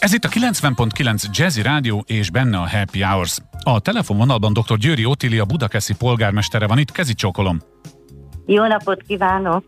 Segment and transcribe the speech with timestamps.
[0.00, 3.38] Ez itt a 90.9 Jazzy Rádió és benne a Happy Hours.
[3.62, 4.76] A telefonvonalban dr.
[4.76, 7.69] Győri Otília Budakeszi polgármestere van itt, kezi csókolom.
[8.46, 9.64] Jó napot kívánok!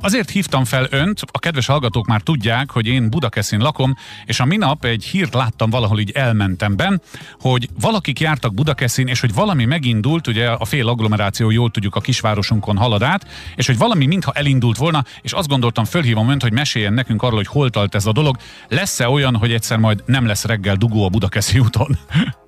[0.00, 3.94] Azért hívtam fel önt, a kedves hallgatók már tudják, hogy én Budakeszin lakom,
[4.24, 7.00] és a minap egy hírt láttam valahol így elmentem ben,
[7.40, 12.00] hogy valakik jártak Budakeszin, és hogy valami megindult, ugye a fél agglomeráció jól tudjuk a
[12.00, 16.52] kisvárosunkon halad át, és hogy valami mintha elindult volna, és azt gondoltam, fölhívom önt, hogy
[16.52, 18.36] meséljen nekünk arról, hogy hol tart ez a dolog.
[18.68, 21.98] Lesz-e olyan, hogy egyszer majd nem lesz reggel dugó a Budakeszi úton?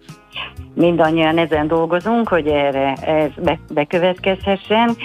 [0.79, 4.97] mindannyian ezen dolgozunk, hogy erre ez be, bekövetkezhessen.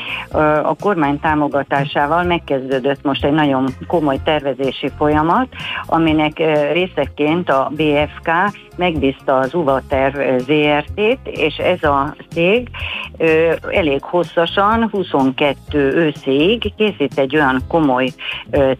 [0.63, 5.47] A kormány támogatásával megkezdődött most egy nagyon komoly tervezési folyamat,
[5.85, 6.37] aminek
[6.71, 8.31] részeként a BFK
[8.75, 12.69] megbízta az Uvaterv ZRT-t, és ez a cég
[13.71, 18.07] elég hosszasan, 22 őszig készít egy olyan komoly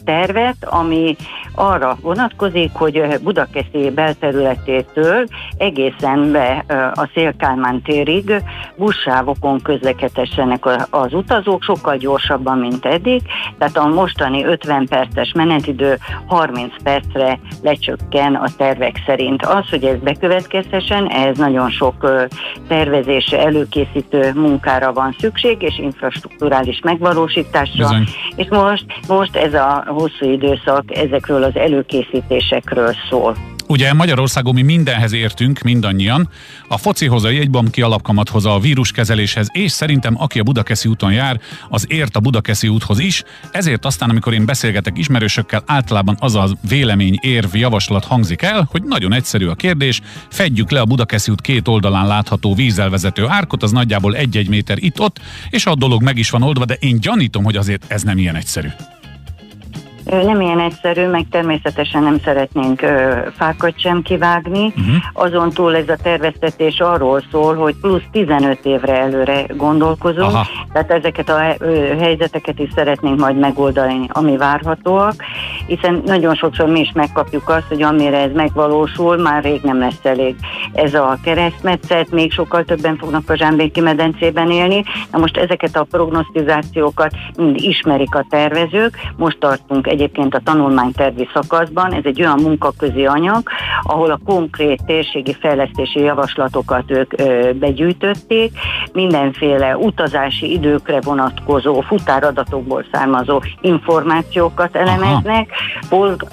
[0.06, 1.16] tervet, ami
[1.56, 5.26] arra vonatkozik, hogy Budakeszi belterületétől
[5.58, 6.66] egészen be
[6.96, 8.44] a Szélkálmán térig
[8.76, 13.22] buszsávokon közlekedhessenek az utazók, sokkal gyorsabban, mint eddig,
[13.58, 19.46] tehát a mostani 50 perces menetidő 30 percre lecsökken a tervek szerint.
[19.46, 22.28] Az, hogy ez bekövetkezhessen, ez nagyon sok
[22.68, 27.88] tervezés előkészítő munkára van szükség, és infrastruktúrális megvalósításra.
[27.88, 28.06] Bizony.
[28.36, 33.53] És most, most ez a hosszú időszak ezekről az előkészítésekről szól.
[33.68, 36.30] Ugye Magyarországon mi mindenhez értünk, mindannyian.
[36.68, 41.40] A focihoz, a jegybanki alapkamathoz, a víruskezeléshez, és szerintem aki a Budakeszi úton jár,
[41.70, 43.24] az ért a Budakeszi úthoz is.
[43.52, 48.84] Ezért aztán, amikor én beszélgetek ismerősökkel, általában az a vélemény, érv, javaslat hangzik el, hogy
[48.84, 53.72] nagyon egyszerű a kérdés, fedjük le a Budakeszi út két oldalán látható vízelvezető árkot, az
[53.72, 57.56] nagyjából egy-egy méter itt-ott, és a dolog meg is van oldva, de én gyanítom, hogy
[57.56, 58.70] azért ez nem ilyen egyszerű.
[60.22, 64.66] Nem ilyen egyszerű, meg természetesen nem szeretnénk ö, fákat sem kivágni.
[64.66, 64.96] Uh-huh.
[65.14, 70.48] Azon túl ez a terveztetés arról szól, hogy plusz 15 évre előre gondolkozunk, Aha.
[70.74, 75.16] tehát ezeket a ö, helyzeteket is szeretnénk majd megoldani, ami várhatóak,
[75.68, 80.00] hiszen nagyon sokszor mi is megkapjuk azt, hogy amire ez megvalósul, már rég nem lesz
[80.06, 80.36] elég.
[80.74, 84.84] Ez a keresztmetszet, még sokkal többen fognak a Zsámbéki medencében élni.
[85.12, 91.94] Na most ezeket a prognosztizációkat mind ismerik a tervezők, most tartunk egyébként a tanulmánytervi szakaszban.
[91.94, 93.50] Ez egy olyan munkaközi anyag,
[93.84, 98.52] ahol a konkrét térségi fejlesztési javaslatokat ők ö, begyűjtötték,
[98.94, 105.52] mindenféle utazási időkre vonatkozó, futáradatokból származó információkat elemeznek,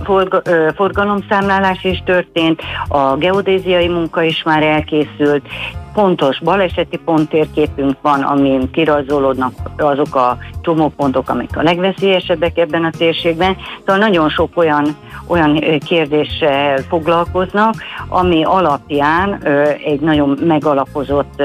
[0.05, 0.43] forg,
[0.75, 5.47] forgalomszámlálás is történt, a geodéziai munka is már elkészült,
[5.93, 13.57] pontos baleseti ponttérképünk van, amin kirajzolódnak azok a csomópontok, amik a legveszélyesebbek ebben a térségben.
[13.79, 14.97] Szóval nagyon sok olyan,
[15.27, 17.75] olyan kérdéssel foglalkoznak,
[18.09, 19.45] ami alapján
[19.85, 21.43] egy nagyon megalapozott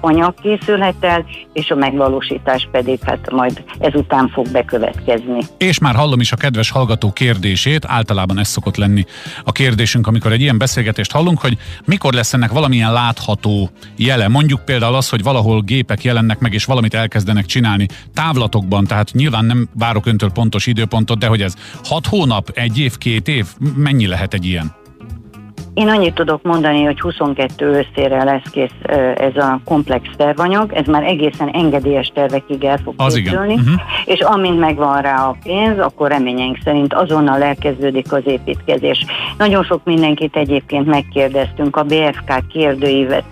[0.00, 5.40] anyag készülhet el, és a megvalósítás pedig hát majd ezután fog bekövetkezni.
[5.56, 9.04] És már hallom is a kedves hallgató kérdését, általában ez szokott lenni
[9.44, 14.28] a kérdésünk, amikor egy ilyen beszélgetést hallunk, hogy mikor lesz ennek valamilyen látható jele.
[14.28, 19.44] Mondjuk például az, hogy valahol gépek jelennek meg, és valamit elkezdenek csinálni távlatokban, tehát nyilván
[19.44, 21.54] nem várok öntől pontos időpontot, de hogy ez
[21.84, 24.76] hat hónap, egy év, két év, mennyi lehet egy ilyen?
[25.78, 28.74] Én annyit tudok mondani, hogy 22 őszére lesz kész
[29.16, 33.80] ez a komplex tervanyag, ez már egészen engedélyes tervekig el fog az készülni, uh-huh.
[34.04, 39.04] és amint megvan rá a pénz, akkor reményeink szerint azonnal elkezdődik az építkezés.
[39.36, 43.24] Nagyon sok mindenkit egyébként megkérdeztünk, a BFK kérdőívet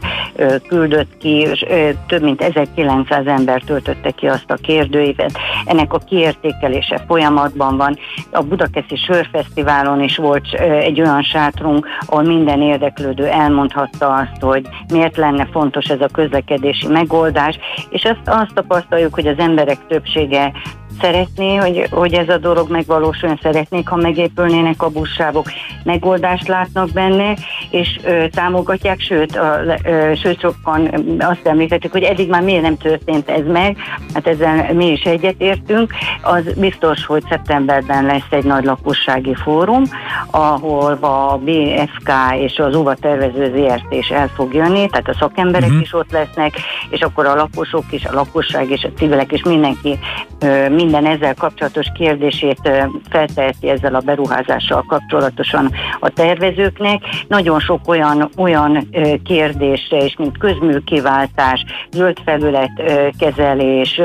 [0.68, 1.64] küldött ki, és
[2.06, 5.38] több mint 1900 ember töltötte ki azt a kérdőívet.
[5.64, 7.96] Ennek a kiértékelése folyamatban van.
[8.30, 15.16] A Budakeszi Sörfesztiválon is volt egy olyan sátrunk, ahol minden érdeklődő elmondhatta azt, hogy miért
[15.16, 17.58] lenne fontos ez a közlekedési megoldás,
[17.90, 20.52] és azt, azt tapasztaljuk, hogy az emberek többsége
[21.00, 25.46] szeretné, hogy, hogy ez a dolog megvalósuljon, szeretnék, ha megépülnének a buszsávok,
[25.84, 27.36] megoldást látnak benne,
[27.70, 32.76] és ö, támogatják, sőt, a, ö, sőt sokan azt említettük, hogy eddig már miért nem
[32.76, 33.76] történt ez meg,
[34.14, 35.92] hát ezzel mi is egyetértünk,
[36.22, 39.82] az biztos, hogy szeptemberben lesz egy nagy lakossági fórum,
[40.30, 45.68] ahol a BFK és az UVA tervező ZRT is el fog jönni, tehát a szakemberek
[45.68, 45.82] uh-huh.
[45.82, 46.54] is ott lesznek,
[46.90, 49.98] és akkor a lakosok is, a lakosság és a civilek és mindenki
[50.40, 52.70] ö, minden ezzel kapcsolatos kérdését
[53.10, 57.02] felteheti ezzel a beruházással kapcsolatosan a tervezőknek.
[57.28, 58.88] Nagyon sok olyan, olyan
[59.24, 62.82] kérdésre is, mint közműkiváltás, zöld felület
[63.18, 64.00] kezelés,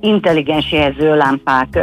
[0.00, 1.78] intelligens jelzőlámpák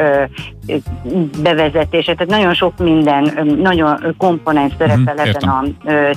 [1.42, 5.64] bevezetése, tehát nagyon sok minden, nagyon komponens szerepel uh-huh, ebben a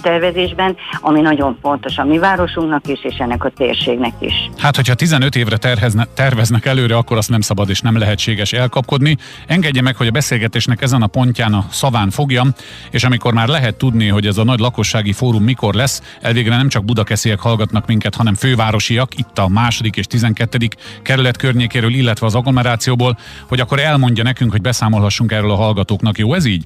[0.03, 4.51] tervezésben, ami nagyon fontos a mi városunknak is, és ennek a térségnek is.
[4.59, 9.17] Hát, hogyha 15 évre terhezne, terveznek előre, akkor azt nem szabad és nem lehetséges elkapkodni.
[9.47, 12.53] Engedje meg, hogy a beszélgetésnek ezen a pontján a szaván fogjam,
[12.91, 16.69] és amikor már lehet tudni, hogy ez a nagy lakossági fórum mikor lesz, elvégre nem
[16.69, 20.59] csak budakesziek hallgatnak minket, hanem fővárosiak, itt a második és 12.
[21.03, 23.19] kerület környékéről, illetve az agglomerációból,
[23.49, 26.19] hogy akkor elmondja nekünk, hogy beszámolhassunk erről a hallgatóknak.
[26.19, 26.65] Jó ez így?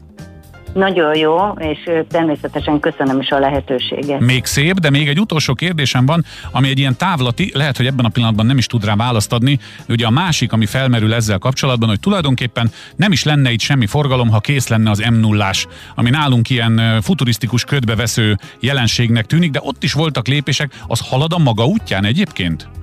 [0.74, 1.78] Nagyon jó, és
[2.08, 4.20] természetesen köszönöm is a lehetőséget.
[4.20, 8.04] Még szép, de még egy utolsó kérdésem van, ami egy ilyen távlati, lehet, hogy ebben
[8.04, 9.58] a pillanatban nem is tud rá választ adni.
[9.88, 14.28] Ugye a másik, ami felmerül ezzel kapcsolatban, hogy tulajdonképpen nem is lenne itt semmi forgalom,
[14.28, 15.50] ha kész lenne az m 0
[15.94, 21.38] ami nálunk ilyen futurisztikus ködbevesző jelenségnek tűnik, de ott is voltak lépések, az halad a
[21.38, 22.77] maga útján egyébként?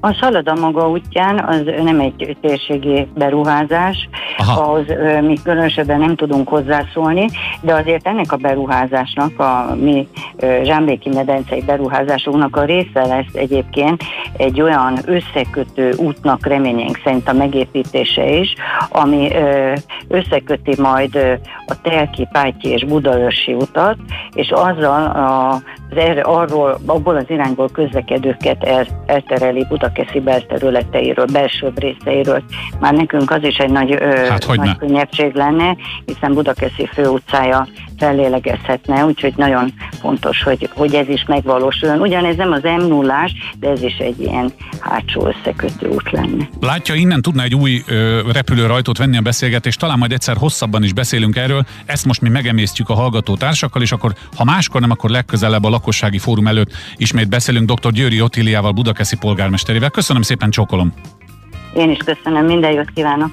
[0.00, 4.60] A halad a maga útján, az nem egy térségi beruházás, Aha.
[4.60, 4.84] ahhoz
[5.20, 7.28] mi különösebben nem tudunk hozzászólni,
[7.60, 10.08] de azért ennek a beruházásnak, a mi
[10.62, 14.02] Zsámbéki medencei beruházásunknak a része lesz egyébként
[14.36, 18.54] egy olyan összekötő útnak reményénk szerint a megépítése is,
[18.88, 19.30] ami
[20.08, 21.16] összeköti majd
[21.66, 23.96] a Telki, Pátyi és Budaörsi utat,
[24.34, 25.60] és azzal a
[25.90, 32.42] az erre, arról, abból az irányból közlekedőket el, eltereli Budakeszi belterületeiről, belső részeiről.
[32.80, 37.45] Már nekünk az is egy nagy, ö, hát, nagy könnyebbség lenne, hiszen Budakeszi főutcája
[37.98, 42.00] fellélegezhetne, úgyhogy nagyon fontos, hogy, hogy ez is megvalósuljon.
[42.00, 46.48] Ugyanez nem az m 0 de ez is egy ilyen hátsó összekötő út lenne.
[46.60, 50.92] Látja, innen tudna egy új ö, repülőrajtót venni a beszélgetést, talán majd egyszer hosszabban is
[50.92, 51.64] beszélünk erről.
[51.86, 55.68] Ezt most mi megemésztjük a hallgató társakkal, és akkor, ha máskor nem, akkor legközelebb a
[55.68, 57.92] lakossági fórum előtt ismét beszélünk dr.
[57.92, 59.90] Győri Otiliával, Budakeszi polgármesterével.
[59.90, 60.92] Köszönöm szépen, csókolom!
[61.74, 63.30] Én is köszönöm, minden jót kívánok!